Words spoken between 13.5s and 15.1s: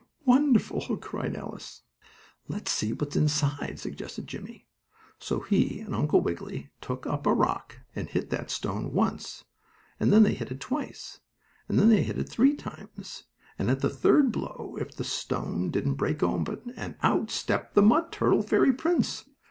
and, at the third blow, if that